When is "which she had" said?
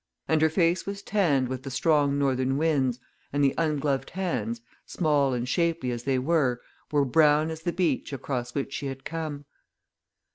8.55-9.05